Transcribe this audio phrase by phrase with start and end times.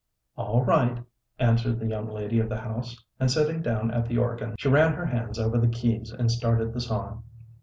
[0.35, 1.03] '""All right,"
[1.37, 4.93] answered the young lady of the house, and sitting down at the organ she ran
[4.93, 7.21] her hands over the keys and started the song.